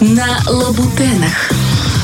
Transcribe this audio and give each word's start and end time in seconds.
на 0.00 0.38
Лабутенах. 0.46 1.50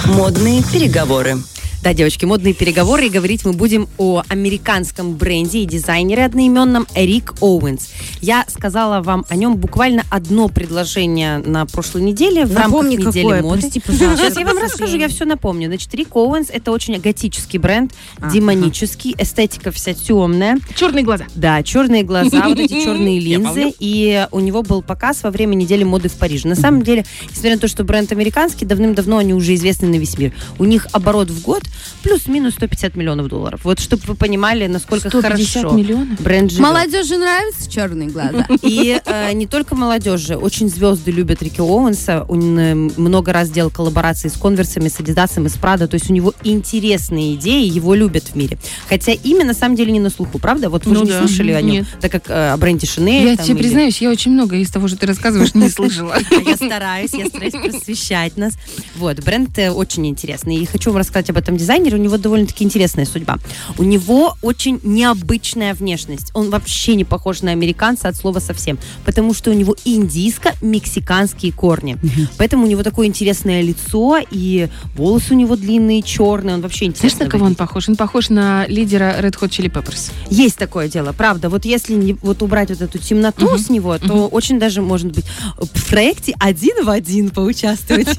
Модные 0.05 0.63
переговоры. 0.63 1.39
Да, 1.87 1.95
девочки, 1.95 2.25
модные 2.25 2.53
переговоры, 2.53 3.07
и 3.07 3.09
говорить 3.09 3.45
мы 3.45 3.53
будем 3.53 3.89
о 3.97 4.25
американском 4.29 5.15
бренде 5.15 5.61
и 5.61 5.67
дизайнере 5.67 6.25
одноименном 6.25 6.85
Рик 6.97 7.35
Оуэнс. 7.41 7.91
Я 8.21 8.45
сказала 8.49 9.03
вам 9.03 9.25
о 9.29 9.37
нем 9.37 9.55
буквально 9.57 10.03
одно 10.11 10.49
предложение 10.49 11.39
на 11.39 11.65
прошлой 11.65 12.03
неделе 12.03 12.45
в 12.45 12.53
Напомни, 12.53 12.97
рамках 12.97 13.15
недели 13.15 13.23
какое, 13.25 13.43
моды. 13.43 13.61
прости. 13.61 13.83
Сейчас 13.87 14.37
я 14.37 14.45
вам 14.45 14.59
расскажу, 14.59 14.97
я 14.97 15.07
все 15.07 15.25
напомню. 15.27 15.69
Значит, 15.69 15.95
Рик 15.95 16.17
Оуэнс 16.17 16.51
это 16.51 16.73
очень 16.73 16.99
готический 16.99 17.61
бренд, 17.61 17.93
Ага. 18.19 18.33
демонический, 18.33 19.15
эстетика 19.17 19.71
вся 19.71 19.95
темная. 19.95 20.59
Черные 20.75 21.05
глаза. 21.05 21.27
Да, 21.37 21.63
черные 21.63 22.03
глаза, 22.03 22.49
вот 22.49 22.59
эти 22.59 22.73
черные 22.85 23.21
линзы. 23.21 23.73
И 23.79 24.27
у 24.33 24.41
него 24.41 24.65
был 24.65 24.83
показ 24.83 25.23
во 25.23 25.31
время 25.31 25.55
недели 25.55 25.85
моды 25.85 26.09
в 26.09 26.15
Париже. 26.15 26.49
На 26.49 26.57
самом 26.57 26.83
деле, 26.83 27.07
несмотря 27.31 27.53
на 27.55 27.61
то, 27.61 27.69
что 27.69 27.85
бренд 27.85 28.11
американский, 28.11 28.65
давным-давно 28.65 29.19
они 29.19 29.35
уже 29.35 29.55
известны 29.55 29.87
на 29.87 29.99
весь 30.01 30.19
мир. 30.19 30.33
У 30.59 30.65
них 30.65 30.89
оборот 30.91 31.31
в 31.31 31.43
год 31.43 31.63
плюс-минус 32.03 32.55
150 32.55 32.97
миллионов 32.97 33.29
долларов. 33.29 33.61
Вот 33.65 33.81
чтобы 33.81 34.03
вы 34.07 34.15
понимали, 34.15 34.67
насколько 34.67 35.09
150 35.09 35.63
хорошо 35.63 35.77
миллионов? 35.77 36.21
бренд 36.21 36.51
живет. 36.51 36.63
Молодежи 36.67 37.17
нравятся 37.17 37.71
черные 37.71 38.09
глаза? 38.09 38.47
И 38.63 39.01
э, 39.05 39.33
не 39.33 39.47
только 39.47 39.75
молодежи, 39.75 40.37
очень 40.37 40.69
звезды 40.69 41.11
любят 41.11 41.43
Рики 41.43 41.61
Оуэнса. 41.61 42.25
Он 42.29 42.59
э, 42.59 42.75
много 42.75 43.33
раз 43.33 43.51
делал 43.51 43.71
коллаборации 43.71 44.29
с 44.29 44.35
конверсами, 44.35 44.89
с 44.89 45.01
Адидасом 45.01 45.47
и 45.47 45.49
с 45.49 45.55
Прадо. 45.55 45.89
То 45.89 45.95
есть 45.95 46.11
у 46.11 46.13
него 46.13 46.33
интересные 46.45 47.35
идеи, 47.35 47.67
его 47.69 47.95
любят 47.95 48.25
в 48.25 48.35
мире. 48.37 48.59
Хотя 48.89 49.13
имя 49.13 49.45
на 49.45 49.55
самом 49.55 49.77
деле 49.77 49.93
не 49.93 50.01
на 50.01 50.11
слуху, 50.11 50.39
правда? 50.39 50.71
Вот 50.71 50.87
вы 50.87 50.95
Ну 50.95 51.01
же 51.01 51.13
не 51.13 51.19
слышали 51.19 51.53
о 51.53 51.61
нем, 51.63 51.73
Нет. 51.77 51.87
так 52.01 52.13
как 52.13 52.31
э, 52.31 52.53
о 52.53 52.57
бренде 52.57 52.87
Шинель. 52.87 53.29
Я 53.31 53.37
там, 53.37 53.47
тебе 53.47 53.55
или- 53.57 53.63
признаюсь, 53.63 54.01
я 54.01 54.11
очень 54.11 54.33
много 54.33 54.57
из 54.57 54.71
того, 54.71 54.89
что 54.89 54.97
ты 54.97 55.07
рассказываешь, 55.07 55.55
не 55.55 55.69
слышала. 55.77 56.17
Я 56.45 56.57
стараюсь, 56.57 57.13
я 57.13 57.27
стараюсь 57.27 57.53
просвещать 57.55 58.37
нас. 58.37 58.55
Вот, 58.97 59.21
бренд 59.21 59.59
э, 59.59 59.71
очень 59.71 60.07
интересный. 60.07 60.57
И 60.57 60.67
хочу 60.67 60.91
вам 60.91 60.99
рассказать 61.01 61.31
об 61.31 61.37
этом 61.37 61.57
дизайнере. 61.67 61.97
У 61.97 62.01
него 62.01 62.17
довольно-таки 62.17 62.65
интересная 62.65 63.05
судьба. 63.07 63.39
У 63.79 63.83
него 63.83 64.37
очень 64.43 64.81
необычная 64.85 65.75
внешность. 65.75 66.31
Он 66.35 66.51
вообще 66.51 66.95
не 66.95 67.05
похож 67.05 67.43
на 67.43 67.51
американца 67.51 68.09
от 68.09 68.17
слова 68.17 68.39
совсем. 68.39 68.79
Потому 69.05 69.35
что 69.35 69.51
у 69.51 69.55
него 69.55 69.75
индийско-мексиканские 69.85 71.53
корни. 71.53 71.99
Поэтому 72.39 72.65
у 72.65 72.69
него 72.69 72.83
такое 72.83 73.07
интересное 73.07 73.63
лицо, 73.63 74.19
и 74.31 74.69
волосы 74.95 75.35
у 75.35 75.37
него 75.37 75.57
длинные, 75.57 76.03
черные. 76.03 76.55
Он 76.55 76.61
вообще 76.61 76.87
Знаешь, 76.87 76.97
интересный. 76.99 77.25
на 77.27 77.31
кого 77.31 77.47
он 77.47 77.55
похож? 77.55 77.89
Он 77.89 77.97
похож 77.97 78.29
на 78.31 78.67
лидера 78.69 79.17
Red 79.21 79.39
Hot 79.41 79.49
Chili 79.51 79.71
Peppers. 79.71 80.13
Есть 80.31 80.57
такое 80.59 80.89
дело, 80.89 81.13
правда. 81.13 81.49
Вот 81.49 81.65
если 81.65 81.95
не, 81.95 82.13
вот 82.23 82.43
убрать 82.43 82.71
вот 82.71 82.81
эту 82.81 82.99
темноту 82.99 83.47
Мгм. 83.47 83.59
с 83.59 83.71
него, 83.71 83.99
то 83.99 84.29
очень 84.29 84.59
даже 84.59 84.83
может 84.83 85.11
быть 85.13 85.25
в 85.59 85.91
проекте 85.91 86.35
один 86.39 86.85
в 86.85 86.91
один 86.91 87.31
поучаствовать. 87.31 88.07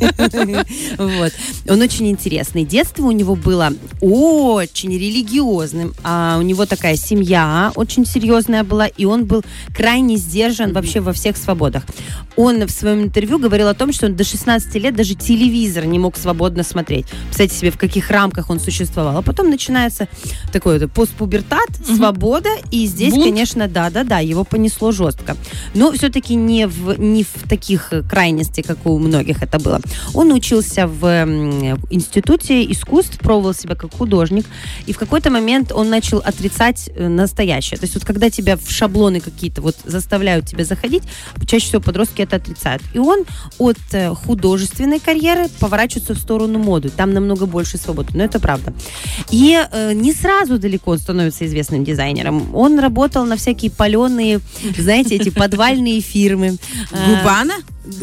Вот. 0.97 1.31
Он 1.69 1.81
очень 1.81 2.09
интересный. 2.09 2.63
Детство 2.65 3.03
у 3.05 3.11
него 3.11 3.26
было 3.35 3.73
очень 4.01 4.93
религиозным. 4.93 5.93
А 6.03 6.37
у 6.39 6.41
него 6.41 6.65
такая 6.65 6.95
семья 6.95 7.71
очень 7.75 8.05
серьезная 8.05 8.63
была, 8.63 8.87
и 8.87 9.05
он 9.05 9.25
был 9.25 9.43
крайне 9.75 10.17
сдержан 10.17 10.73
вообще 10.73 10.99
во 10.99 11.13
всех 11.13 11.37
свободах. 11.37 11.83
Он 12.35 12.65
в 12.65 12.71
своем 12.71 13.03
интервью 13.03 13.39
говорил 13.39 13.67
о 13.67 13.73
том, 13.73 13.91
что 13.91 14.05
он 14.05 14.15
до 14.15 14.23
16 14.23 14.73
лет 14.75 14.95
даже 14.95 15.15
телевизор 15.15 15.85
не 15.85 15.97
мог 15.99 16.17
свободно 16.17 16.63
смотреть. 16.63 17.07
Представьте 17.25 17.57
себе, 17.57 17.71
в 17.71 17.77
каких 17.77 18.11
рамках 18.11 18.49
он 18.49 18.59
существовал. 18.59 19.17
А 19.17 19.21
потом 19.21 19.49
начинается 19.49 20.07
такой 20.53 20.79
вот 20.79 20.91
постпубертат, 20.91 21.67
свобода, 21.85 22.49
и 22.71 22.85
здесь, 22.85 23.13
Бунт. 23.13 23.25
конечно, 23.25 23.67
да-да-да, 23.67 24.19
его 24.19 24.43
понесло 24.43 24.91
жестко. 24.91 25.35
Но 25.73 25.91
все-таки 25.91 26.35
не 26.35 26.67
в, 26.67 26.99
не 26.99 27.23
в 27.23 27.47
таких 27.49 27.91
крайностях, 28.09 28.65
как 28.65 28.85
у 28.85 28.97
многих 28.99 29.41
это 29.41 29.59
было. 29.59 29.81
Он 30.13 30.31
учился 30.31 30.87
в 30.87 31.05
институте 31.89 32.69
искусств, 32.71 33.16
пробовал 33.19 33.53
себя 33.53 33.75
как 33.75 33.93
художник, 33.93 34.45
и 34.85 34.93
в 34.93 34.97
какой-то 34.97 35.29
момент 35.29 35.71
он 35.71 35.89
начал 35.89 36.19
отрицать 36.19 36.89
э, 36.95 37.07
настоящее. 37.07 37.77
То 37.77 37.85
есть 37.85 37.95
вот 37.95 38.05
когда 38.05 38.29
тебя 38.29 38.57
в 38.57 38.69
шаблоны 38.69 39.19
какие-то 39.19 39.61
вот 39.61 39.75
заставляют 39.85 40.45
тебя 40.45 40.65
заходить, 40.65 41.03
чаще 41.45 41.67
всего 41.67 41.81
подростки 41.81 42.21
это 42.21 42.37
отрицают. 42.37 42.81
И 42.93 42.99
он 42.99 43.25
от 43.57 43.77
э, 43.91 44.13
художественной 44.13 44.99
карьеры 44.99 45.47
поворачивается 45.59 46.13
в 46.13 46.19
сторону 46.19 46.59
моды. 46.59 46.89
Там 46.89 47.13
намного 47.13 47.45
больше 47.45 47.77
свободы, 47.77 48.09
но 48.13 48.23
это 48.23 48.39
правда. 48.39 48.73
И 49.31 49.57
э, 49.71 49.93
не 49.93 50.13
сразу 50.13 50.57
далеко 50.57 50.91
он 50.91 50.99
становится 50.99 51.45
известным 51.45 51.83
дизайнером. 51.83 52.55
Он 52.55 52.79
работал 52.79 53.25
на 53.25 53.35
всякие 53.37 53.71
паленые, 53.71 54.39
знаете, 54.77 55.15
эти 55.15 55.29
подвальные 55.29 56.01
фирмы. 56.01 56.57
Губана? 56.91 57.55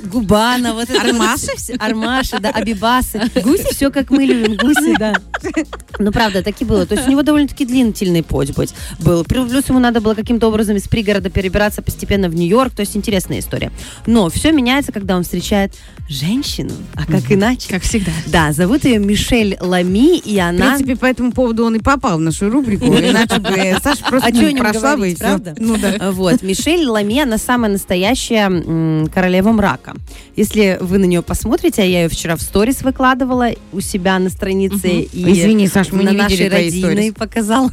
Губана, 0.05 0.75
вот 0.75 0.91
это 0.91 1.01
Армаши? 1.01 1.53
Армаши, 1.79 2.39
да, 2.41 2.51
Абибасы. 2.51 3.31
Гусь, 3.43 3.61
все 3.61 3.91
как 3.91 4.11
мы 4.11 4.25
любим, 4.25 4.57
гуси, 4.57 4.97
да. 4.99 5.15
Ну, 5.99 6.11
правда, 6.11 6.43
так 6.43 6.61
и 6.61 6.65
было. 6.65 6.87
То 6.87 6.97
есть 6.97 7.07
у 7.07 7.11
него 7.11 7.23
довольно-таки 7.23 7.65
длительный 7.65 8.25
путь 8.25 8.53
был. 8.99 9.25
Плюс 9.25 9.69
ему 9.69 9.79
надо 9.79 10.01
было 10.01 10.15
каким-то 10.15 10.49
образом 10.49 10.77
из 10.77 10.89
пригорода 10.89 11.31
перебираться 11.31 11.83
постепенно 11.83 12.29
в 12.29 12.35
Нью-Йорк. 12.35 12.75
То 12.75 12.81
есть 12.81 12.97
интересная 12.97 13.39
история. 13.39 13.71
Но 14.07 14.29
все 14.29 14.51
меняется, 14.51 14.91
когда 14.91 15.17
он 15.17 15.23
встречает 15.23 15.73
женщину. 16.09 16.73
А 16.95 17.07
как 17.07 17.31
иначе? 17.31 17.69
Как 17.69 17.83
всегда. 17.83 18.11
Да, 18.27 18.53
зовут 18.53 18.85
ее 18.85 18.99
Мишель 18.99 19.57
Лами, 19.61 20.19
и 20.19 20.37
В 20.37 20.41
она... 20.41 20.75
принципе, 20.75 20.97
по 20.97 21.07
этому 21.07 21.33
поводу 21.33 21.65
он 21.65 21.77
и 21.77 21.79
попал 21.79 22.19
в 22.19 22.21
нашу 22.21 22.51
рубрику, 22.51 22.87
иначе 22.87 23.39
бы 23.39 23.77
Саша 23.83 24.05
просто 24.05 24.29
А 24.29 24.33
чё 24.33 24.49
о 24.49 24.53
не 24.53 24.59
прошла 24.59 24.97
бы 24.97 25.15
правда? 25.19 25.55
Ну 25.59 25.77
да. 25.77 26.11
Вот, 26.11 26.43
Мишель 26.43 26.87
Лами, 26.87 27.21
она 27.21 27.39
самая 27.39 27.71
настоящая 27.71 29.07
королева 29.15 29.53
мрака. 29.53 29.95
Если 30.37 30.79
вы 30.81 30.99
на 30.99 31.05
нее 31.05 31.23
посмотрите, 31.23 31.83
а 31.83 31.85
я 31.85 32.03
ее 32.03 32.09
вчера 32.09 32.37
в 32.37 32.43
сторис 32.43 32.83
выкладывала 32.83 33.51
у 33.73 33.81
себя 33.81 34.19
на 34.19 34.29
странице. 34.31 34.89
И 34.89 35.34
Извини, 35.41 35.69
Саш, 35.69 35.93
мы 35.93 36.03
на 36.03 36.11
не 36.11 36.17
нашей 36.17 36.49
родиной 36.49 37.13
показал. 37.13 37.71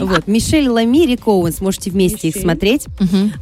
Вот, 0.00 0.26
Мишель 0.26 0.68
Лами, 0.68 1.06
Рик 1.06 1.26
Оуэнс, 1.26 1.60
можете 1.60 1.90
вместе 1.90 2.28
их 2.28 2.36
смотреть. 2.36 2.86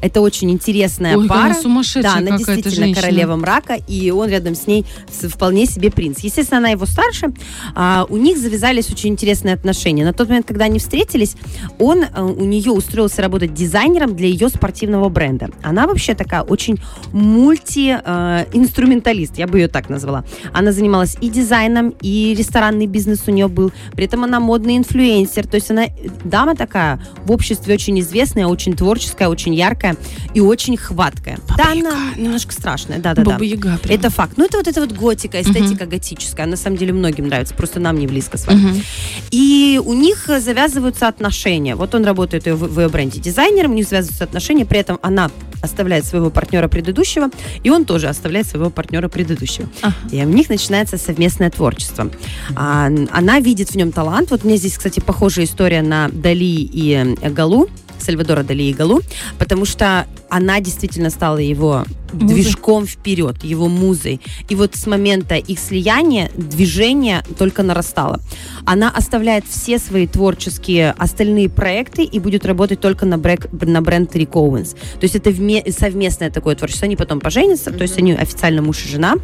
Это 0.02 0.20
очень 0.20 0.50
интересная 0.50 1.16
Ой, 1.16 1.26
пара. 1.28 1.46
она 1.46 1.54
сумасшедшая 1.54 2.02
Да, 2.02 2.14
она 2.19 2.36
действительно 2.36 2.86
женщина. 2.86 3.02
королева 3.02 3.36
мрака, 3.36 3.74
и 3.74 4.10
он 4.10 4.28
рядом 4.28 4.54
с 4.54 4.66
ней 4.66 4.84
вполне 5.08 5.64
себе 5.66 5.90
принц. 5.90 6.19
Естественно, 6.20 6.58
она 6.58 6.69
его 6.70 6.86
старше. 6.86 7.32
А, 7.74 8.06
у 8.08 8.16
них 8.16 8.38
завязались 8.38 8.90
очень 8.90 9.10
интересные 9.10 9.54
отношения. 9.54 10.04
На 10.04 10.12
тот 10.12 10.28
момент, 10.28 10.46
когда 10.46 10.64
они 10.66 10.78
встретились, 10.78 11.36
он 11.78 12.04
э, 12.04 12.22
у 12.22 12.44
нее 12.44 12.70
устроился 12.72 13.22
работать 13.22 13.54
дизайнером 13.54 14.14
для 14.16 14.28
ее 14.28 14.48
спортивного 14.48 15.08
бренда. 15.08 15.50
Она 15.62 15.86
вообще 15.86 16.14
такая 16.14 16.42
очень 16.42 16.78
мульти-инструменталист, 17.12 19.38
я 19.38 19.46
бы 19.46 19.58
ее 19.58 19.69
так 19.69 19.88
назвала. 19.88 20.24
Она 20.52 20.72
занималась 20.72 21.16
и 21.20 21.28
дизайном, 21.28 21.94
и 22.00 22.34
ресторанный 22.36 22.86
бизнес 22.86 23.09
у 23.26 23.31
нее 23.31 23.48
был. 23.48 23.72
При 23.93 24.04
этом 24.04 24.25
она 24.25 24.41
модный 24.41 24.76
инфлюенсер. 24.76 25.47
То 25.47 25.56
есть 25.56 25.71
она 25.71 25.87
дама 26.25 26.54
такая 26.54 27.00
в 27.25 27.32
обществе 27.32 27.75
очень 27.75 27.98
известная, 28.00 28.47
очень 28.47 28.75
творческая, 28.75 29.28
очень 29.28 29.54
яркая 29.54 29.97
и 30.34 30.41
очень 30.41 30.76
хваткая. 30.76 31.38
да, 31.56 31.72
она 31.72 32.15
немножко 32.16 32.53
страшная, 32.53 32.99
да-да-да. 32.99 33.32
Баба 33.32 33.44
Яга 33.44 33.78
прям. 33.78 33.99
Это 33.99 34.10
факт. 34.10 34.34
Ну, 34.37 34.44
это 34.44 34.59
вот 34.59 34.69
эта 34.69 34.81
вот 34.81 34.93
готика, 34.93 35.41
эстетика 35.41 35.87
готическая. 35.87 36.47
На 36.47 36.56
самом 36.56 36.76
деле 36.76 36.93
многим 36.93 37.28
нравится, 37.28 37.54
просто 37.54 37.81
нам 37.81 37.99
не 37.99 38.06
близко 38.06 38.38
с 38.38 38.47
вами. 38.47 38.59
Мгм. 38.59 38.82
И 39.31 39.81
у 39.84 39.93
них 39.93 40.28
завязываются 40.38 41.09
отношения. 41.09 41.76
Вот 41.76 41.94
он 41.94 42.04
работает 42.04 42.47
в, 42.47 42.56
в 42.56 42.81
ее 42.81 42.88
бренде 42.88 43.20
дизайнером, 43.20 43.72
у 43.72 43.75
них 43.75 43.88
завязываются 43.88 44.25
отношения, 44.25 44.65
при 44.65 44.78
этом 44.78 44.99
она 45.03 45.31
оставляет 45.62 46.04
своего 46.04 46.31
партнера 46.31 46.69
предыдущего, 46.69 47.31
и 47.62 47.71
он 47.71 47.84
тоже 47.84 48.09
оставляет 48.09 48.47
своего 48.47 48.71
партнера 48.71 49.09
предыдущего. 49.09 49.69
Ага. 49.82 49.94
И 50.10 50.25
у 50.25 50.28
них 50.28 50.48
начинается 50.48 50.98
совместное 50.98 51.50
творчество. 51.50 52.10
А, 52.56 52.91
она 53.10 53.41
видит 53.41 53.70
в 53.70 53.75
нем 53.75 53.93
талант. 53.93 54.31
Вот 54.31 54.44
мне 54.44 54.56
здесь, 54.56 54.76
кстати, 54.76 55.00
похожая 55.00 55.44
история 55.44 55.82
на 55.82 56.09
Дали 56.09 56.44
и 56.44 57.16
э, 57.20 57.31
Галу. 57.31 57.69
Сальвадора 57.99 58.43
Дали 58.43 58.62
и 58.62 58.72
Галу, 58.72 59.03
потому 59.38 59.66
что 59.66 60.06
она 60.31 60.60
действительно 60.60 61.11
стала 61.11 61.37
его 61.37 61.84
Музой. 62.12 62.28
движком 62.28 62.86
вперед, 62.86 63.44
его 63.44 63.68
музой. 63.68 64.20
И 64.48 64.54
вот 64.54 64.74
с 64.76 64.86
момента 64.86 65.36
их 65.36 65.58
слияния 65.58 66.30
движение 66.36 67.22
только 67.38 67.62
нарастало. 67.62 68.20
Она 68.64 68.90
оставляет 68.90 69.44
все 69.48 69.78
свои 69.78 70.06
творческие 70.06 70.90
остальные 70.92 71.48
проекты 71.48 72.04
и 72.04 72.18
будет 72.18 72.44
работать 72.44 72.80
только 72.80 73.06
на, 73.06 73.18
бренд, 73.18 73.48
на 73.62 73.82
бренд 73.82 74.14
Rick 74.14 74.32
Owens. 74.32 74.74
То 74.74 75.04
есть 75.04 75.14
это 75.14 75.30
вме- 75.30 75.70
совместное 75.70 76.30
такое 76.30 76.54
творчество. 76.56 76.86
Они 76.86 76.96
потом 76.96 77.20
поженятся, 77.20 77.70
то 77.70 77.82
есть 77.82 77.98
они 77.98 78.12
официально 78.12 78.62
муж 78.62 78.84
и 78.84 78.88
жена. 78.88 79.14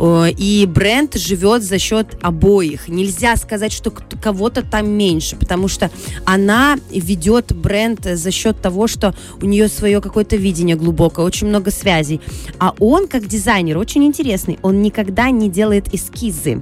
И 0.00 0.68
бренд 0.72 1.14
живет 1.16 1.62
за 1.62 1.78
счет 1.78 2.16
обоих. 2.22 2.88
Нельзя 2.88 3.36
сказать, 3.36 3.72
что 3.72 3.90
кого-то 3.90 4.62
там 4.62 4.90
меньше, 4.90 5.36
потому 5.36 5.68
что 5.68 5.90
она 6.24 6.78
ведет 6.90 7.54
бренд 7.54 8.04
за 8.04 8.30
счет 8.30 8.60
того, 8.60 8.86
что 8.86 9.14
у 9.40 9.46
нее 9.46 9.68
свое 9.68 10.00
какое-то 10.00 10.36
видение 10.36 10.76
глубокое, 10.76 11.24
очень 11.24 11.46
много 11.46 11.70
связей. 11.70 12.19
А 12.58 12.74
он, 12.78 13.08
как 13.08 13.26
дизайнер, 13.26 13.78
очень 13.78 14.04
интересный. 14.04 14.58
Он 14.62 14.82
никогда 14.82 15.30
не 15.30 15.48
делает 15.48 15.92
эскизы. 15.94 16.60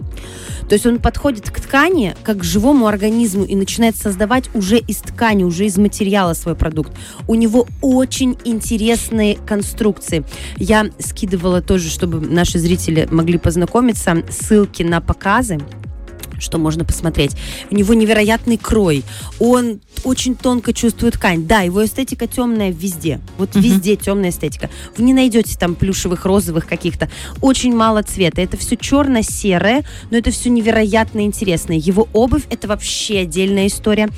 То 0.68 0.74
есть 0.74 0.86
он 0.86 0.98
подходит 0.98 1.50
к 1.50 1.60
ткани 1.60 2.14
как 2.22 2.38
к 2.38 2.44
живому 2.44 2.86
организму 2.86 3.44
и 3.44 3.56
начинает 3.56 3.96
создавать 3.96 4.54
уже 4.54 4.78
из 4.78 4.98
ткани, 4.98 5.44
уже 5.44 5.64
из 5.64 5.78
материала 5.78 6.34
свой 6.34 6.54
продукт. 6.54 6.92
У 7.26 7.34
него 7.34 7.66
очень 7.80 8.36
интересные 8.44 9.36
конструкции. 9.36 10.24
Я 10.56 10.90
скидывала 10.98 11.62
тоже, 11.62 11.88
чтобы 11.88 12.20
наши 12.20 12.58
зрители 12.58 13.08
могли 13.10 13.38
познакомиться, 13.38 14.22
ссылки 14.28 14.82
на 14.82 15.00
показы 15.00 15.58
что 16.38 16.58
можно 16.58 16.84
посмотреть. 16.84 17.32
У 17.70 17.74
него 17.74 17.94
невероятный 17.94 18.56
крой. 18.56 19.04
Он 19.38 19.80
очень 20.04 20.36
тонко 20.36 20.72
чувствует 20.72 21.14
ткань. 21.14 21.46
Да, 21.46 21.60
его 21.60 21.84
эстетика 21.84 22.26
темная 22.26 22.70
везде. 22.70 23.20
Вот 23.36 23.54
Мгм. 23.54 23.64
везде 23.64 23.96
темная 23.96 24.30
эстетика. 24.30 24.70
Вы 24.96 25.04
не 25.04 25.12
найдете 25.14 25.56
там 25.58 25.74
плюшевых, 25.74 26.24
розовых 26.24 26.66
каких-то. 26.66 27.08
Очень 27.40 27.74
мало 27.74 28.02
цвета. 28.02 28.40
Это 28.40 28.56
все 28.56 28.76
черно-серое, 28.76 29.84
но 30.10 30.18
это 30.18 30.30
все 30.30 30.50
невероятно 30.50 31.20
интересно. 31.20 31.72
Его 31.72 32.08
обувь 32.12 32.44
это 32.50 32.68
вообще 32.68 33.20
отдельная 33.20 33.66
история. 33.66 34.08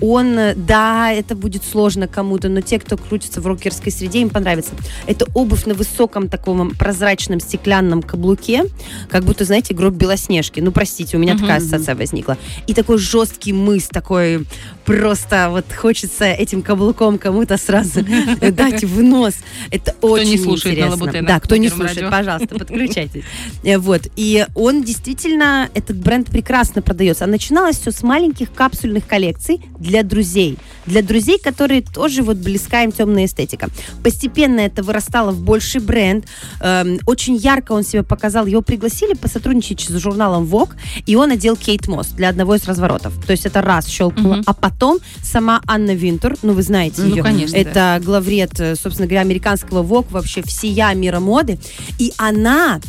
Он, 0.00 0.38
э, 0.38 0.54
да, 0.54 1.12
это 1.12 1.34
будет 1.34 1.62
сложно 1.64 2.06
кому-то, 2.06 2.48
но 2.48 2.60
те, 2.60 2.78
кто 2.78 2.96
крутится 2.96 3.40
в 3.40 3.46
рокерской 3.46 3.92
среде, 3.92 4.20
им 4.20 4.30
понравится. 4.30 4.72
Это 5.06 5.26
обувь 5.34 5.64
на 5.66 5.74
высоком 5.74 6.28
таком 6.28 6.70
прозрачном 6.74 7.40
стеклянном 7.40 8.02
каблуке, 8.02 8.64
как 9.08 9.24
будто, 9.24 9.44
знаете, 9.44 9.74
гроб 9.74 9.94
Белоснежки. 9.94 10.60
Ну, 10.60 10.72
простите, 10.72 11.16
у 11.16 11.20
меня 11.20 11.34
Мгм. 11.34 11.42
такая 11.42 11.60
ассоциация 11.70 11.94
возникла. 11.94 12.36
И 12.66 12.74
такой 12.74 12.98
жесткий 12.98 13.52
мыс, 13.52 13.88
такой 13.88 14.44
просто 14.84 15.48
вот 15.50 15.66
хочется 15.72 16.24
этим 16.24 16.62
каблуком 16.62 17.18
кому-то 17.18 17.56
сразу 17.56 18.00
дать 18.40 18.84
в 18.84 19.02
нос. 19.02 19.34
Это 19.70 19.94
очень 20.00 20.36
интересно. 20.36 21.12
Да, 21.22 21.40
кто 21.40 21.56
не 21.56 21.68
слушает, 21.68 22.10
пожалуйста, 22.10 22.54
подключайтесь. 22.58 23.22
Э, 23.62 23.78
Вот. 23.78 24.02
И 24.16 24.46
он 24.54 24.82
действительно, 24.82 25.68
этот 25.74 25.96
бренд 25.96 26.28
прекрасно 26.28 26.82
продается. 26.82 27.24
А 27.24 27.26
начиналось 27.26 27.78
все 27.78 27.90
с 27.92 28.02
маленьких 28.02 28.52
капсульных 28.52 29.06
коллекций 29.06 29.60
для 29.78 30.02
друзей. 30.02 30.58
Для 30.86 31.02
друзей, 31.02 31.38
которые 31.38 31.82
тоже 31.82 32.22
вот 32.22 32.38
близка 32.38 32.82
им 32.82 32.92
темная 32.92 33.26
эстетика. 33.26 33.68
Постепенно 34.02 34.60
это 34.60 34.82
вырастало 34.82 35.30
в 35.30 35.40
больший 35.40 35.80
бренд. 35.80 36.26
Эм, 36.60 36.98
Очень 37.06 37.36
ярко 37.36 37.72
он 37.72 37.84
себя 37.84 38.02
показал. 38.02 38.46
Его 38.46 38.62
пригласили 38.62 39.14
посотрудничать 39.14 39.80
с 39.80 39.98
журналом 39.98 40.44
Vogue, 40.44 40.72
и 41.06 41.14
он 41.16 41.30
одел 41.30 41.56
Кейт 41.60 41.86
Мосс 41.88 42.08
для 42.08 42.30
одного 42.30 42.54
из 42.54 42.64
разворотов. 42.64 43.14
То 43.24 43.32
есть 43.32 43.46
это 43.46 43.62
раз 43.62 43.86
щелкнуло. 43.86 44.34
Мгм. 44.36 44.44
А 44.46 44.54
потом 44.54 44.98
сама 45.22 45.60
Анна 45.66 45.94
Винтур, 45.94 46.36
ну 46.42 46.52
вы 46.54 46.62
знаете 46.62 47.02
Ну, 47.02 47.14
ее, 47.14 47.22
конечно, 47.22 47.56
это 47.56 48.00
главред, 48.02 48.58
э, 48.58 48.74
собственно 48.74 49.06
говоря, 49.06 49.20
американского 49.20 49.82
Vogue, 49.82 50.06
вообще 50.10 50.42
всея 50.42 50.94
мира 50.94 51.20
моды. 51.20 51.58
И 51.98 52.12
она, 52.16 52.80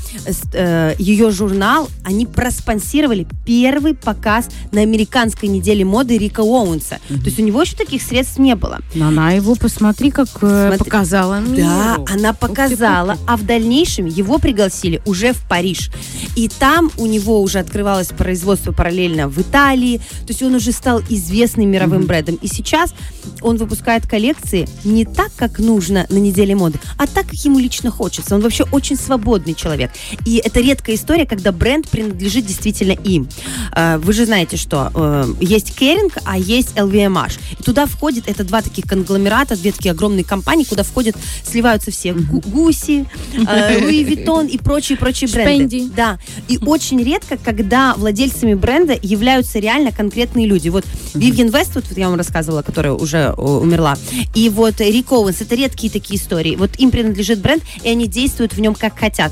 э, 0.53 0.95
ее 0.97 1.31
журнал, 1.31 1.89
они 2.03 2.25
проспонсировали 2.25 3.27
первый 3.45 3.93
показ 3.93 4.49
на 4.71 4.81
американской 4.81 5.49
неделе 5.49 5.83
моды 5.83 6.17
Рика 6.17 6.41
Оуэнса. 6.41 6.99
То 7.07 7.25
есть 7.25 7.39
у 7.39 7.43
него 7.43 7.61
еще 7.61 7.75
таких 7.75 8.01
средств 8.01 8.37
не 8.37 8.55
было. 8.55 8.79
Но 8.95 9.07
она 9.07 9.31
его, 9.31 9.55
посмотри, 9.55 10.11
как 10.11 10.27
э, 10.41 10.67
Смотри. 10.69 10.77
показала 10.77 11.39
миру. 11.39 11.67
Да, 11.67 11.97
она 12.07 12.33
показала, 12.33 13.13
Ух 13.13 13.17
ты, 13.17 13.23
а 13.27 13.37
в 13.37 13.45
дальнейшем 13.45 14.05
его 14.05 14.37
пригласили 14.37 15.01
уже 15.05 15.33
в 15.33 15.41
Париж. 15.47 15.89
И 16.35 16.47
там 16.47 16.91
у 16.97 17.07
него 17.07 17.41
уже 17.41 17.59
открывалось 17.59 18.07
производство 18.07 18.60
параллельно 18.71 19.27
в 19.27 19.37
Италии. 19.39 19.97
То 19.97 20.27
есть 20.29 20.43
он 20.43 20.55
уже 20.55 20.71
стал 20.71 21.01
известным 21.09 21.69
мировым 21.69 22.05
брендом. 22.05 22.35
И 22.41 22.47
сейчас 22.47 22.93
он 23.41 23.57
выпускает 23.57 24.07
коллекции 24.07 24.67
не 24.83 25.05
так, 25.05 25.31
как 25.35 25.59
нужно 25.59 26.05
на 26.09 26.17
неделе 26.17 26.55
моды, 26.55 26.79
а 26.97 27.07
так, 27.07 27.25
как 27.25 27.33
ему 27.45 27.59
лично 27.59 27.89
хочется. 27.91 28.35
Он 28.35 28.41
вообще 28.41 28.65
очень 28.71 28.95
свободный 28.97 29.53
человек. 29.55 29.91
И 30.25 30.41
это 30.43 30.59
редкая 30.61 30.95
история, 30.95 31.25
когда 31.25 31.51
бренд 31.51 31.89
принадлежит 31.89 32.45
действительно 32.45 32.91
им. 32.91 33.27
Э, 33.75 33.97
Вы 33.97 34.13
же 34.13 34.25
знаете, 34.25 34.57
что 34.57 34.91
э, 34.93 35.33
есть 35.39 35.75
Kering, 35.75 36.17
а 36.25 36.37
есть 36.37 36.75
LVMH. 36.75 37.39
И 37.59 37.63
туда 37.63 37.85
входит, 37.85 38.27
это 38.27 38.43
два 38.43 38.61
таких 38.61 38.85
конгломерата, 38.85 39.55
две 39.55 39.71
такие 39.71 39.91
огромные 39.91 40.23
компании, 40.23 40.63
куда 40.65 40.83
входят, 40.83 41.15
сливаются 41.43 41.91
все 41.91 42.13
Гу- 42.13 42.41
Гуччи, 42.45 43.05
э, 43.33 43.79
Луи 43.81 44.03
Виттон 44.03 44.47
и 44.47 44.57
прочие-прочие 44.57 45.29
бренды. 45.29 45.89
Да. 45.95 46.19
И 46.47 46.57
очень 46.57 47.01
редко, 47.03 47.37
когда 47.37 47.93
владельцами 47.95 48.50
бренда 48.55 48.97
являются 49.01 49.59
реально 49.59 49.91
конкретные 49.91 50.45
люди. 50.45 50.69
Вот 50.69 50.85
Вивьен 51.13 51.49
Вествуд, 51.49 51.85
вот 51.89 51.97
я 51.97 52.09
вам 52.09 52.17
рассказывала, 52.17 52.61
которая 52.61 52.93
уже 52.93 53.33
о, 53.37 53.59
умерла, 53.59 53.97
и 54.35 54.49
вот 54.49 54.79
Рик 54.79 55.11
Оуэнс, 55.11 55.41
это 55.41 55.55
редкие 55.55 55.91
такие 55.91 56.19
истории. 56.19 56.55
Вот 56.55 56.71
им 56.77 56.91
принадлежит 56.91 57.39
бренд, 57.39 57.63
и 57.83 57.89
они 57.89 58.07
действуют 58.07 58.53
в 58.53 58.61
нем 58.61 58.75
как 58.75 58.97
хотят. 58.97 59.31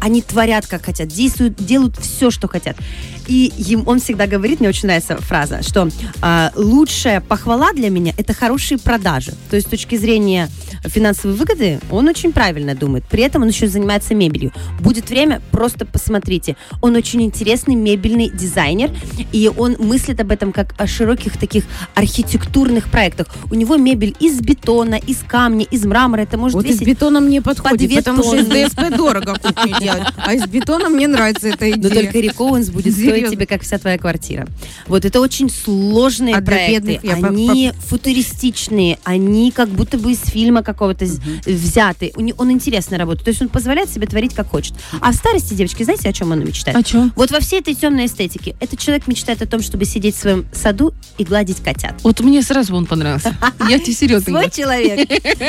Они 0.00 0.22
творят 0.22 0.66
как 0.66 0.84
хотят, 0.84 1.08
действуют, 1.08 1.56
делают 1.56 1.96
все, 1.98 2.30
что 2.30 2.48
хотят. 2.48 2.76
И 3.26 3.52
им, 3.58 3.82
он 3.86 4.00
всегда 4.00 4.26
говорит, 4.26 4.60
мне 4.60 4.68
очень 4.68 4.86
нравится 4.86 5.16
фраза, 5.16 5.62
что 5.62 5.88
а, 6.22 6.52
лучшая 6.54 7.20
похвала 7.20 7.72
для 7.72 7.90
меня– 7.90 8.12
это 8.18 8.34
хорошие 8.34 8.78
продажи. 8.78 9.32
То 9.50 9.56
есть 9.56 9.68
с 9.68 9.70
точки 9.70 9.96
зрения 9.96 10.48
финансовой 10.84 11.36
выгоды 11.36 11.80
он 11.90 12.08
очень 12.08 12.32
правильно 12.32 12.74
думает. 12.74 13.04
При 13.10 13.22
этом 13.22 13.42
он 13.42 13.48
еще 13.48 13.66
занимается 13.68 14.14
мебелью. 14.14 14.52
Будет 14.80 15.10
время, 15.10 15.40
просто 15.50 15.84
посмотрите. 15.84 16.56
Он 16.80 16.94
очень 16.94 17.22
интересный 17.22 17.74
мебельный 17.74 18.30
дизайнер, 18.30 18.90
и 19.32 19.50
он 19.56 19.76
мыслит 19.78 20.20
об 20.20 20.30
этом 20.30 20.52
как 20.52 20.74
о 20.78 20.86
широких 20.86 21.36
таких 21.36 21.64
архитектурных 21.94 22.90
проектах. 22.90 23.26
У 23.50 23.54
него 23.54 23.76
мебель 23.76 24.14
из 24.20 24.40
бетона, 24.40 24.94
из 24.94 25.18
камня, 25.18 25.66
из 25.70 25.84
мрамора. 25.84 26.22
Это 26.22 26.38
может 26.38 26.54
Вот 26.54 26.64
из 26.64 26.76
весить 26.76 26.86
бетона 26.86 27.20
мне 27.20 27.42
подходит, 27.42 27.78
две 27.78 27.98
потому 27.98 28.22
что 28.22 28.36
из. 28.36 28.46
ДСП 28.46 28.96
дорого 28.96 29.34
кухню 29.34 29.78
делать. 29.80 30.04
А 30.16 30.34
из 30.34 30.46
бетона 30.46 30.88
мне 30.88 31.08
нравится 31.08 31.48
эта 31.48 31.64
Но 31.66 31.88
идея. 31.88 32.02
только 32.02 32.18
Рик 32.20 32.40
Оуэнс 32.40 32.70
будет 32.70 32.94
стоить 32.94 33.15
Серьезно? 33.18 33.36
тебе, 33.36 33.46
как 33.46 33.62
вся 33.62 33.78
твоя 33.78 33.98
квартира. 33.98 34.46
Вот 34.86 35.04
это 35.04 35.20
очень 35.20 35.50
сложные 35.50 36.36
А 36.36 36.40
проекты. 36.42 36.72
бедных 36.92 37.04
я 37.04 37.16
по- 37.16 37.28
они 37.28 37.72
футуристичные, 37.86 38.98
они 39.04 39.50
как 39.50 39.68
будто 39.68 39.98
бы 39.98 40.12
из 40.12 40.20
фильма 40.20 40.62
какого-то 40.62 41.06
з- 41.06 41.20
взяты. 41.44 42.12
Он 42.38 42.50
интересно 42.50 42.98
работает. 42.98 43.24
То 43.24 43.30
есть 43.30 43.42
он 43.42 43.48
позволяет 43.48 43.90
себе 43.90 44.06
творить 44.06 44.34
как 44.34 44.48
хочет. 44.50 44.74
А 45.00 45.12
в 45.12 45.14
старости, 45.14 45.54
девочки, 45.54 45.82
знаете, 45.82 46.08
о 46.08 46.12
чем 46.12 46.32
он 46.32 46.40
мечтает? 46.44 46.76
А 46.76 46.82
чё? 46.82 47.10
Вот 47.16 47.30
во 47.30 47.40
всей 47.40 47.60
этой 47.60 47.74
темной 47.74 48.06
эстетике 48.06 48.56
этот 48.60 48.78
человек 48.78 49.06
мечтает 49.06 49.42
о 49.42 49.46
том, 49.46 49.62
чтобы 49.62 49.84
сидеть 49.84 50.16
в 50.16 50.18
своем 50.20 50.46
саду 50.52 50.92
и 51.18 51.24
гладить 51.24 51.58
котят. 51.62 51.94
Вот 52.02 52.20
мне 52.20 52.42
сразу 52.42 52.74
он 52.74 52.86
понравился. 52.86 53.36
Я 53.68 53.78
тебе 53.78 53.92
серьезно 53.92 54.40
Свой 54.40 54.50
человек. 54.50 55.08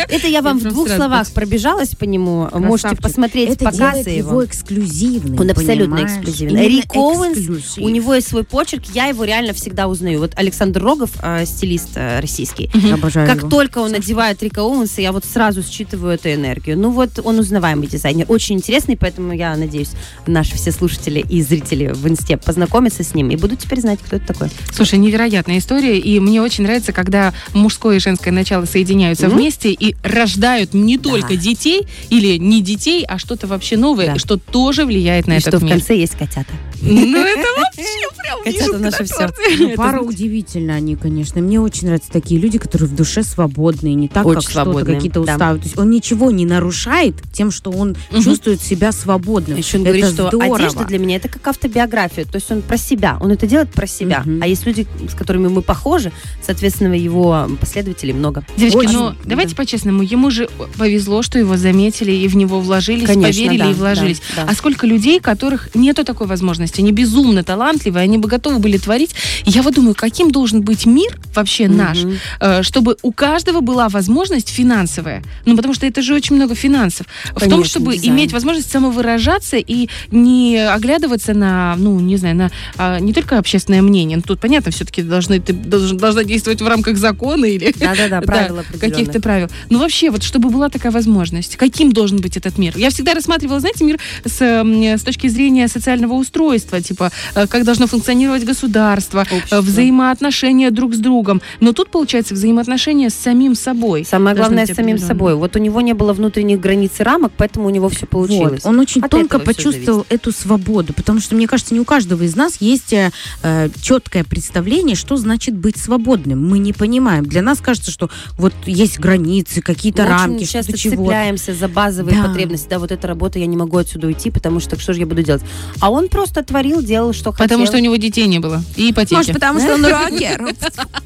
Это 0.09 0.27
я 0.27 0.41
вам 0.41 0.59
в 0.59 0.63
двух 0.63 0.89
словах 0.89 1.31
пробежалась 1.31 1.89
по 1.95 2.03
нему. 2.03 2.47
Можете 2.53 2.95
посмотреть 2.95 3.49
Это 3.51 3.65
показы 3.65 4.09
его. 4.09 4.29
его 4.29 4.45
эксклюзивным, 4.45 5.39
Он 5.39 5.49
абсолютно 5.51 6.03
эксклюзивный. 6.03 6.67
Рик 6.67 6.95
Оуэнс, 6.95 7.37
у 7.77 7.89
него 7.89 8.13
есть 8.15 8.27
свой 8.27 8.43
почерк, 8.43 8.83
я 8.93 9.05
его 9.07 9.23
реально 9.23 9.53
всегда 9.53 9.87
узнаю. 9.87 10.19
Вот 10.19 10.31
Александр 10.35 10.81
Рогов, 10.83 11.11
э, 11.21 11.45
стилист 11.45 11.89
э, 11.95 12.19
российский. 12.19 12.69
Обожаю 12.93 13.27
Как 13.27 13.37
его. 13.39 13.49
только 13.49 13.79
он 13.79 13.91
надевает 13.91 14.41
Рика 14.43 14.59
Оуэнса, 14.61 15.01
я 15.01 15.11
вот 15.11 15.25
сразу 15.25 15.63
считываю 15.63 16.13
эту 16.15 16.31
энергию. 16.31 16.77
Ну 16.77 16.91
вот 16.91 17.19
он 17.23 17.39
узнаваемый 17.39 17.87
дизайнер, 17.87 18.25
очень 18.29 18.55
интересный, 18.55 18.97
поэтому 18.97 19.33
я 19.33 19.55
надеюсь, 19.55 19.91
наши 20.25 20.55
все 20.55 20.71
слушатели 20.71 21.19
и 21.27 21.41
зрители 21.41 21.87
в 21.93 22.07
инсте 22.07 22.37
познакомятся 22.37 23.03
с 23.03 23.13
ним 23.13 23.29
и 23.29 23.35
будут 23.35 23.59
теперь 23.59 23.81
знать, 23.81 23.99
кто 24.05 24.15
это 24.17 24.27
такой. 24.33 24.49
Слушай, 24.71 24.99
невероятная 24.99 25.57
история, 25.59 25.97
и 25.99 26.19
мне 26.19 26.41
очень 26.41 26.63
нравится, 26.63 26.93
когда 26.93 27.33
мужское 27.53 27.97
и 27.97 27.99
женское 27.99 28.31
начало 28.31 28.65
соединяются 28.65 29.27
Мгм. 29.27 29.37
вместе 29.37 29.71
и 29.71 29.95
рождают 30.03 30.73
не 30.73 30.97
только 30.97 31.35
детей 31.35 31.87
или 32.09 32.37
не 32.37 32.61
детей, 32.61 33.03
а 33.07 33.17
что-то 33.17 33.47
вообще 33.47 33.77
новое, 33.77 34.07
Да. 34.13 34.19
что 34.19 34.37
тоже 34.37 34.85
влияет 34.85 35.27
на 35.27 35.33
и 35.33 35.37
этот 35.37 35.49
что 35.49 35.57
в 35.59 35.63
мир. 35.63 35.73
конце 35.73 35.95
есть 35.97 36.13
котята. 36.17 36.51
Ну 36.81 37.17
это 37.17 37.47
вообще 37.57 37.83
прям 38.17 38.43
Котята 38.43 38.77
наше 38.77 39.05
торты. 39.05 39.41
Ну, 39.59 39.75
пара 39.75 40.01
удивительно 40.01 40.75
они, 40.75 40.95
конечно. 40.95 41.41
Мне 41.41 41.59
очень 41.59 41.87
нравятся 41.87 42.11
такие 42.11 42.39
люди, 42.39 42.57
которые 42.57 42.87
в 42.89 42.95
душе 42.95 43.23
свободные, 43.23 43.95
не 43.95 44.07
так, 44.07 44.25
Очень 44.25 44.35
как 44.41 44.49
что-то, 44.49 44.63
свободные, 44.65 44.95
какие-то 44.95 45.23
да. 45.23 45.33
уставы. 45.33 45.59
То 45.59 45.65
есть 45.65 45.77
он 45.77 45.89
ничего 45.89 46.31
не 46.31 46.45
нарушает 46.45 47.15
тем, 47.33 47.51
что 47.51 47.71
он 47.71 47.95
чувствует 48.23 48.61
себя 48.61 48.91
свободным. 48.91 49.57
Еще 49.57 49.77
он 49.77 49.85
это 49.85 49.97
говорит, 49.97 50.13
что 50.13 50.29
одежда 50.29 50.85
для 50.85 50.99
меня 50.99 51.17
это 51.17 51.29
как 51.29 51.47
автобиография. 51.47 52.25
То 52.25 52.35
есть 52.35 52.51
он 52.51 52.61
про 52.61 52.77
себя. 52.77 53.17
Он 53.19 53.31
это 53.31 53.47
делает 53.47 53.71
про 53.71 53.87
себя. 53.87 54.23
А 54.41 54.47
есть 54.47 54.65
люди, 54.65 54.87
с 55.09 55.15
которыми 55.15 55.47
мы 55.47 55.61
похожи, 55.61 56.11
соответственно, 56.43 56.93
его 56.93 57.47
последователей 57.59 58.13
много. 58.13 58.45
Девочки, 58.57 58.77
Очень, 58.77 58.93
ну 58.93 59.09
да. 59.09 59.15
давайте 59.25 59.55
по-честному, 59.55 60.03
ему 60.03 60.29
же 60.31 60.49
повезло, 60.77 61.21
что 61.21 61.39
его 61.39 61.57
заметили 61.57 62.11
и 62.11 62.27
в 62.27 62.35
него 62.35 62.59
вложились, 62.59 63.07
Конечно, 63.07 63.23
поверили 63.33 63.59
да, 63.59 63.71
и 63.71 63.73
вложились. 63.73 64.21
да, 64.35 64.45
да. 64.45 64.51
А 64.51 64.55
сколько 64.55 64.85
людей, 64.85 65.19
которых 65.19 65.73
нету 65.75 66.03
такой 66.03 66.27
возможности? 66.27 66.66
Возможности, 66.67 66.81
они 66.81 66.91
безумно 66.91 67.43
талантливые, 67.43 68.03
они 68.03 68.17
бы 68.17 68.27
готовы 68.27 68.59
были 68.59 68.77
творить. 68.77 69.15
И 69.45 69.51
я 69.51 69.61
вот 69.61 69.75
думаю, 69.75 69.95
каким 69.95 70.31
должен 70.31 70.61
быть 70.61 70.85
мир 70.85 71.17
вообще 71.35 71.67
наш, 71.67 71.99
э, 72.39 72.63
чтобы 72.63 72.97
у 73.01 73.11
каждого 73.11 73.61
была 73.61 73.89
возможность 73.89 74.49
финансовая. 74.49 75.23
Ну, 75.45 75.55
потому 75.55 75.73
что 75.73 75.85
это 75.85 76.01
же 76.01 76.13
очень 76.15 76.35
много 76.35 76.55
финансов. 76.55 77.07
в 77.35 77.39
том, 77.39 77.49
Конечно, 77.49 77.65
чтобы 77.65 77.93
дизайн. 77.93 78.13
иметь 78.13 78.33
возможность 78.33 78.71
самовыражаться 78.71 79.57
и 79.57 79.87
не 80.11 80.57
оглядываться 80.57 81.33
на, 81.33 81.75
ну, 81.77 81.99
не 81.99 82.17
знаю, 82.17 82.35
на 82.35 82.51
а, 82.77 82.99
не 82.99 83.13
только 83.13 83.37
общественное 83.37 83.81
мнение. 83.81 84.17
Ну, 84.17 84.23
тут, 84.23 84.39
понятно, 84.39 84.71
все-таки 84.71 85.01
должны, 85.03 85.39
ты 85.39 85.53
должен- 85.53 85.97
должна 85.97 86.23
действовать 86.23 86.61
в 86.61 86.67
рамках 86.67 86.97
закона 86.97 87.45
или 87.45 87.73
Да-да-да, 87.79 88.21
правила 88.25 88.63
каких-то 88.63 88.87
определенных. 88.87 89.21
правил. 89.23 89.47
Ну, 89.69 89.79
вообще, 89.79 90.09
вот 90.09 90.23
чтобы 90.23 90.49
была 90.49 90.69
такая 90.69 90.91
возможность, 90.91 91.55
каким 91.55 91.91
должен 91.91 92.17
быть 92.19 92.37
этот 92.37 92.57
мир? 92.57 92.73
Я 92.77 92.89
всегда 92.89 93.13
рассматривала, 93.13 93.59
знаете, 93.59 93.83
мир 93.85 93.97
с, 94.25 94.41
с 94.41 95.01
точки 95.03 95.27
зрения 95.27 95.67
социального 95.67 96.13
устройства, 96.13 96.56
типа, 96.59 97.11
э, 97.35 97.47
как 97.47 97.63
должно 97.63 97.87
функционировать 97.87 98.43
государство, 98.45 99.25
э, 99.29 99.35
Общество. 99.37 99.61
взаимоотношения 99.61 100.71
друг 100.71 100.93
с 100.95 100.99
другом. 100.99 101.41
Но 101.59 101.73
тут, 101.73 101.89
получается, 101.89 102.33
взаимоотношения 102.33 103.09
с 103.09 103.15
самим 103.15 103.55
собой. 103.55 104.05
Самое 104.05 104.35
главное, 104.35 104.65
с 104.65 104.73
самим 104.73 104.97
собой. 104.97 105.35
Вот 105.35 105.55
у 105.55 105.59
него 105.59 105.81
не 105.81 105.93
было 105.93 106.13
внутренних 106.13 106.59
границ 106.59 106.91
и 106.99 107.03
рамок, 107.03 107.31
поэтому 107.37 107.67
у 107.67 107.69
него 107.69 107.89
все 107.89 108.05
получилось. 108.05 108.63
Вот. 108.63 108.69
Он 108.69 108.79
очень 108.79 109.01
От 109.01 109.11
тонко 109.11 109.39
почувствовал 109.39 110.05
эту 110.09 110.31
свободу, 110.31 110.93
потому 110.93 111.19
что, 111.19 111.35
мне 111.35 111.47
кажется, 111.47 111.73
не 111.73 111.79
у 111.79 111.85
каждого 111.85 112.23
из 112.23 112.35
нас 112.35 112.57
есть 112.59 112.93
э, 112.93 113.11
э, 113.43 113.69
четкое 113.81 114.23
представление, 114.23 114.95
что 114.95 115.17
значит 115.17 115.55
быть 115.55 115.77
свободным. 115.77 116.47
Мы 116.47 116.59
не 116.59 116.73
понимаем. 116.73 117.25
Для 117.25 117.41
нас 117.41 117.59
кажется, 117.59 117.91
что 117.91 118.09
вот 118.37 118.53
есть 118.65 118.99
границы, 118.99 119.61
какие-то 119.61 120.03
Мы 120.03 120.09
рамки, 120.09 120.35
очень 120.43 120.47
часто 120.47 120.77
чего. 120.77 121.03
цепляемся 121.03 121.53
за 121.53 121.67
базовые 121.67 122.17
Да. 122.21 122.27
потребности. 122.27 122.67
Да, 122.69 122.79
вот 122.79 122.91
эта 122.91 123.07
работа, 123.07 123.39
я 123.39 123.45
не 123.45 123.57
могу 123.57 123.77
отсюда 123.77 124.07
уйти, 124.07 124.29
потому 124.31 124.59
что 124.59 124.79
что 124.79 124.93
же 124.93 124.99
я 125.01 125.05
буду 125.05 125.23
делать? 125.23 125.41
А 125.79 125.91
он 125.91 126.09
просто 126.09 126.43
творил, 126.47 126.81
делал, 126.81 127.13
что 127.13 127.31
хотел. 127.31 127.45
Потому 127.45 127.65
что 127.67 127.77
у 127.77 127.79
него 127.79 127.95
детей 127.97 128.25
не 128.27 128.39
было. 128.39 128.63
И 128.75 128.91
ипотеки. 128.91 129.13
Может, 129.15 129.33
потому 129.33 129.59
что 129.59 129.75
он 129.75 129.85
рокер. 129.85 130.55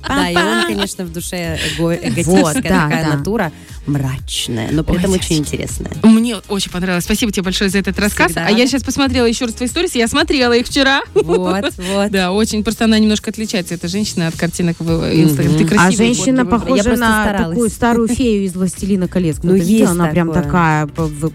Да, 0.08 0.30
и 0.30 0.36
он, 0.36 0.66
конечно, 0.68 1.04
в 1.04 1.12
душе 1.12 1.60
эго- 1.78 1.96
эгоистическая 1.96 2.42
Вот, 2.42 2.54
да, 2.56 2.62
такая 2.62 3.06
да. 3.10 3.18
натура, 3.18 3.52
мрачная, 3.88 4.70
но 4.72 4.84
при 4.84 4.94
Ой, 4.94 4.98
этом 5.00 5.12
девочки. 5.12 5.34
очень 5.34 5.42
интересная. 5.42 5.92
Мне 6.04 6.38
очень 6.50 6.72
понравилось. 6.72 7.04
Спасибо 7.06 7.32
тебе 7.32 7.44
большое 7.44 7.70
за 7.70 7.80
этот 7.80 8.00
рассказ. 8.00 8.28
Всегда 8.32 8.48
А 8.48 8.52
я 8.52 8.68
сейчас 8.68 8.84
посмотрела 8.84 9.26
еще 9.26 9.46
раз 9.46 9.54
твои 9.54 9.68
истории. 9.68 9.90
Я 9.98 10.08
смотрела 10.08 10.54
их 10.54 10.68
вчера. 10.68 11.02
Вот, 11.14 11.74
вот. 11.78 12.12
Да, 12.12 12.32
очень. 12.32 12.64
Просто 12.64 12.86
она 12.86 13.00
немножко 13.00 13.32
отличается, 13.32 13.74
эта 13.74 13.88
женщина, 13.88 14.28
от 14.28 14.36
картинок 14.36 14.78
в 14.80 14.90
Инстаграм. 15.14 15.54
Ты 15.56 15.64
Мгм. 15.64 15.68
красивая. 15.70 15.88
А 15.88 15.92
женщина 15.92 16.46
похожа 16.46 16.96
на 16.96 17.34
такую 17.38 17.70
старую 17.72 18.08
фею 18.08 18.46
из 18.46 18.54
«Властелина 18.56 19.08
колец». 19.08 19.38
Ну, 19.44 19.56
есть 19.56 19.90
Она 19.92 20.08
прям 20.08 20.32
такая 20.32 20.88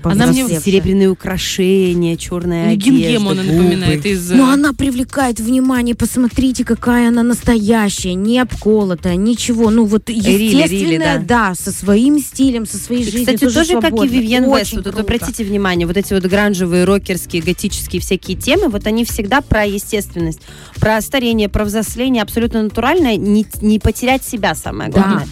Она 0.05 0.27
мне. 0.27 0.47
Серебряные 0.61 1.09
украшения, 1.09 2.17
черная 2.17 2.67
Ну, 2.67 2.73
одежда, 2.73 3.19
губы. 3.19 3.35
напоминает 3.35 4.07
из... 4.07 4.31
э, 4.31 4.35
Но 4.37 4.51
она 4.51 4.73
привлекает 4.73 5.41
внимание. 5.41 5.95
Посмотрите, 5.95 6.65
какая 6.65 7.09
она 7.09 7.23
настоящая, 7.23 8.15
не 8.15 8.39
обколотая, 8.39 9.17
ничего. 9.17 9.71
Ну 9.71 9.85
вот 9.85 10.09
естественная, 10.09 11.19
да. 11.19 11.55
со 11.55 11.73
своим 11.73 12.19
стилем, 12.19 12.36
со 12.67 12.79
своей 12.79 13.03
И, 13.03 13.05
жизнью. 13.05 13.35
кстати, 13.35 13.53
тоже, 13.53 13.81
как 13.81 13.93
и. 14.05 14.09
Вивьен 14.09 14.45
Вестwood. 14.45 14.85
Вот 14.85 15.01
обратите 15.01 15.45
внимание, 15.45 15.87
вот 15.87 15.97
эти 15.97 16.13
вот 16.13 16.25
гранжевые, 16.25 16.85
рокерские, 16.85 17.43
готические 17.43 18.01
всякие 18.01 18.37
темы, 18.37 18.69
вот 18.69 18.87
они 18.87 19.05
всегда 19.05 19.41
про 19.41 19.65
естественность, 19.65 20.41
про 20.79 21.01
старение, 21.01 21.49
про 21.49 21.65
взросление, 21.65 22.23
абсолютно 22.23 22.63
натуральное, 22.63 23.17
не, 23.17 23.47
не 23.61 23.79
потерять 23.79 24.25
себя 24.25 24.55
самое 24.55 24.91
Да. 24.91 25.25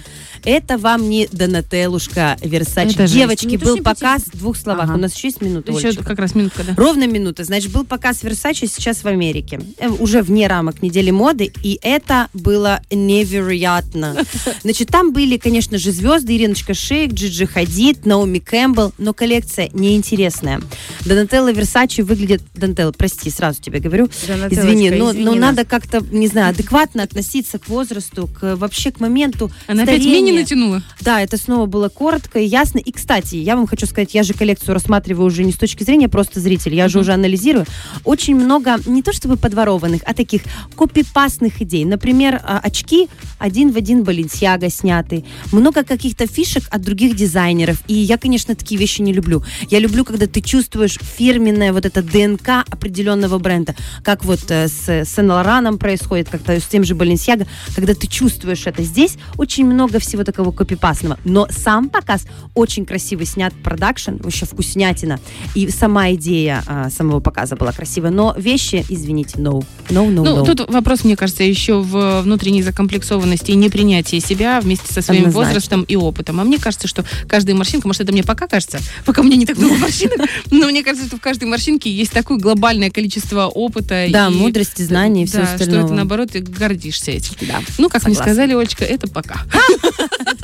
Это 0.44 0.78
вам 0.78 1.08
не 1.08 1.26
Донателушка 1.32 2.36
Версачи. 2.42 2.94
Это 2.94 3.06
жесть. 3.06 3.14
Девочки, 3.14 3.58
то 3.58 3.64
был 3.64 3.76
показ 3.78 4.24
в 4.32 4.38
двух 4.38 4.56
словах. 4.56 4.84
Ага. 4.84 4.94
У 4.94 4.98
нас 4.98 5.14
еще 5.14 5.28
есть 5.28 5.40
минута, 5.40 5.72
Еще 5.72 5.88
Олечка? 5.88 6.04
как 6.04 6.18
раз 6.18 6.34
минутка, 6.34 6.62
да. 6.64 6.74
Ровно 6.76 7.06
минута. 7.06 7.44
Значит, 7.44 7.72
был 7.72 7.84
показ 7.84 8.22
Версачи 8.22 8.66
сейчас 8.66 8.98
в 9.04 9.06
Америке. 9.06 9.60
Э, 9.78 9.88
Уже 9.88 10.22
вне 10.22 10.46
рамок 10.46 10.82
недели 10.82 11.10
моды. 11.10 11.52
И 11.62 11.78
это 11.82 12.28
было 12.34 12.80
невероятно. 12.90 14.16
Значит, 14.62 14.88
там 14.88 15.12
были, 15.12 15.36
конечно 15.36 15.78
же, 15.78 15.92
звезды. 15.92 16.36
Ириночка 16.36 16.74
Шейк, 16.74 17.12
Джиджи 17.12 17.46
Хадид, 17.46 18.06
Наоми 18.06 18.38
Кэмпбелл. 18.38 18.92
Но 18.98 19.14
коллекция 19.14 19.70
неинтересная. 19.72 20.60
Донателла 21.04 21.52
Версачи 21.52 22.02
выглядит... 22.02 22.42
Донателла, 22.54 22.92
прости, 22.92 23.30
сразу 23.30 23.62
тебе 23.62 23.80
говорю. 23.80 24.08
Извини, 24.50 24.90
но, 24.90 25.10
извини 25.10 25.24
но 25.24 25.34
надо 25.34 25.64
как-то, 25.64 26.00
не 26.10 26.28
знаю, 26.28 26.50
адекватно 26.50 27.02
относиться 27.02 27.58
к 27.58 27.68
возрасту, 27.68 28.28
к 28.28 28.56
вообще 28.56 28.90
к 28.90 29.00
моменту 29.00 29.50
Она 29.66 29.84
опять 29.84 30.04
мини 30.04 30.33
натянула. 30.40 30.82
Да, 31.00 31.20
это 31.20 31.36
снова 31.36 31.66
было 31.66 31.88
коротко 31.88 32.38
и 32.38 32.46
ясно. 32.46 32.78
И, 32.78 32.92
кстати, 32.92 33.36
я 33.36 33.56
вам 33.56 33.66
хочу 33.66 33.86
сказать, 33.86 34.14
я 34.14 34.22
же 34.22 34.34
коллекцию 34.34 34.74
рассматриваю 34.74 35.26
уже 35.26 35.44
не 35.44 35.52
с 35.52 35.56
точки 35.56 35.84
зрения 35.84 36.08
просто 36.08 36.40
зрителя, 36.40 36.76
я 36.76 36.88
же 36.88 36.98
уже 36.98 37.12
анализирую. 37.12 37.66
Очень 38.04 38.36
много, 38.36 38.76
не 38.86 39.02
то 39.02 39.12
чтобы 39.12 39.36
подворованных, 39.36 40.02
а 40.04 40.14
таких 40.14 40.42
копипастных 40.76 41.62
идей. 41.62 41.84
Например, 41.84 42.40
а, 42.42 42.58
очки 42.58 43.08
один 43.38 43.72
в 43.72 43.76
один 43.76 44.04
Баленсиага 44.04 44.70
сняты. 44.70 45.24
Много 45.52 45.84
каких-то 45.84 46.26
фишек 46.26 46.64
от 46.70 46.82
других 46.82 47.16
дизайнеров. 47.16 47.82
И 47.86 47.94
я, 47.94 48.18
конечно, 48.18 48.54
такие 48.54 48.78
вещи 48.78 49.00
не 49.02 49.12
люблю. 49.12 49.42
Я 49.70 49.78
люблю, 49.78 50.04
когда 50.04 50.26
ты 50.26 50.40
чувствуешь 50.40 50.98
фирменное 51.00 51.72
вот 51.72 51.86
это 51.86 52.02
ДНК 52.02 52.64
определенного 52.70 53.38
бренда. 53.38 53.74
Как 54.02 54.24
вот 54.24 54.50
э, 54.50 54.68
с 54.68 55.04
Сен-Лораном 55.04 55.78
происходит, 55.78 56.28
как-то 56.28 56.58
с 56.58 56.64
тем 56.64 56.84
же 56.84 56.94
Баленсиага, 56.94 57.46
когда 57.74 57.94
ты 57.94 58.06
чувствуешь 58.06 58.66
это. 58.66 58.82
Здесь 58.82 59.16
очень 59.36 59.66
много 59.66 59.98
всего 59.98 60.23
такого 60.24 60.50
копипастного. 60.50 61.18
Но 61.24 61.46
сам 61.50 61.88
показ 61.88 62.26
очень 62.54 62.84
красиво 62.84 63.24
снят, 63.24 63.52
продакшн, 63.62 64.16
вообще 64.18 64.46
вкуснятина. 64.46 65.20
И 65.54 65.68
сама 65.70 66.12
идея 66.12 66.62
а, 66.66 66.90
самого 66.90 67.20
показа 67.20 67.56
была 67.56 67.72
красивая. 67.72 68.10
Но 68.10 68.34
вещи, 68.36 68.84
извините, 68.88 69.38
no. 69.38 69.64
No, 69.90 70.06
no, 70.08 70.22
Ну, 70.24 70.42
no. 70.42 70.46
тут 70.46 70.70
вопрос, 70.70 71.04
мне 71.04 71.16
кажется, 71.16 71.42
еще 71.42 71.80
в 71.80 72.22
внутренней 72.22 72.62
закомплексованности 72.62 73.50
и 73.50 73.54
непринятии 73.54 74.18
себя 74.18 74.60
вместе 74.60 74.92
со 74.92 75.02
своим 75.02 75.22
Однозначно. 75.26 75.48
возрастом 75.48 75.82
и 75.82 75.96
опытом. 75.96 76.40
А 76.40 76.44
мне 76.44 76.58
кажется, 76.58 76.88
что 76.88 77.04
каждая 77.28 77.54
морщинка, 77.54 77.86
может, 77.86 78.02
это 78.02 78.12
мне 78.12 78.24
пока 78.24 78.46
кажется, 78.46 78.78
пока 79.04 79.20
у 79.20 79.24
меня 79.24 79.36
не 79.36 79.46
так 79.46 79.58
много 79.58 79.74
морщинок, 79.76 80.28
но 80.50 80.66
мне 80.66 80.82
кажется, 80.82 81.06
что 81.08 81.16
в 81.16 81.20
каждой 81.20 81.44
морщинке 81.48 81.90
есть 81.90 82.12
такое 82.12 82.38
глобальное 82.38 82.90
количество 82.90 83.46
опыта. 83.46 84.06
Да, 84.10 84.28
и- 84.28 84.30
мудрости, 84.34 84.82
знаний 84.82 85.24
и 85.24 85.26
всего 85.26 85.42
Да, 85.42 85.46
что 85.46 85.54
остального. 85.56 85.84
это, 85.86 85.94
наоборот, 85.94 86.30
ты 86.32 86.40
гордишься 86.40 87.10
этим. 87.10 87.34
Да. 87.42 87.60
Ну, 87.78 87.88
как 87.88 88.04
мне 88.04 88.14
Согласна. 88.14 88.32
сказали, 88.34 88.54
Олечка, 88.54 88.84
это 88.84 89.08
пока. 89.08 89.42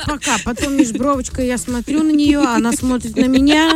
Пока. 0.05 0.37
Потом 0.43 0.77
межбровочка, 0.77 1.41
я 1.41 1.57
смотрю 1.57 2.03
на 2.03 2.11
нее, 2.11 2.39
она 2.39 2.71
смотрит 2.73 3.15
на 3.15 3.25
меня. 3.25 3.71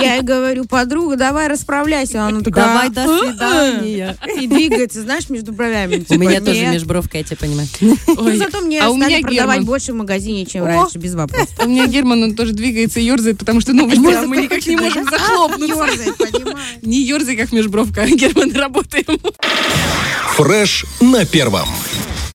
Я 0.00 0.14
ей 0.16 0.22
говорю, 0.22 0.64
подруга, 0.64 1.16
давай 1.16 1.48
расправляйся. 1.48 2.22
Она 2.24 2.40
Давай 2.40 2.90
такая, 2.90 2.90
до 2.90 3.02
«А-а». 3.04 3.18
свидания. 3.32 4.16
И 4.40 4.46
двигается, 4.46 5.01
знаешь, 5.02 5.28
между 5.28 5.52
бровями. 5.52 6.04
У 6.08 6.14
меня 6.14 6.34
Типа, 6.34 6.46
тоже 6.46 6.60
«Нет». 6.60 6.72
межбровка, 6.74 7.18
я 7.18 7.24
тебя 7.24 7.36
понимаю. 7.36 7.68
Ну, 7.80 8.36
зато 8.36 8.60
мне 8.60 8.80
а 8.82 8.90
у 8.90 8.96
стали 8.96 9.10
меня 9.14 9.20
продавать 9.26 9.56
Герман. 9.56 9.64
больше 9.66 9.92
в 9.92 9.96
магазине, 9.96 10.46
чем 10.46 10.64
О! 10.64 10.66
раньше, 10.66 10.98
без 10.98 11.14
вопросов. 11.14 11.50
У 11.64 11.68
меня 11.68 11.86
Герман, 11.86 12.22
он 12.22 12.34
тоже 12.34 12.52
двигается 12.52 13.00
и 13.00 13.04
ерзает, 13.04 13.38
потому 13.38 13.60
что 13.60 13.72
новости, 13.72 13.98
а 14.14 14.26
мы 14.26 14.36
никак 14.38 14.66
не 14.66 14.76
можем 14.76 15.04
захлопнуться. 15.04 15.74
Ёрзает, 15.76 16.16
понимаешь? 16.16 16.58
Не 16.82 17.02
ерзай, 17.02 17.36
как 17.36 17.52
межбровка, 17.52 18.06
Герман, 18.06 18.52
работаем. 18.54 19.20
Фреш 20.36 20.86
на 21.00 21.24
первом. 21.26 21.68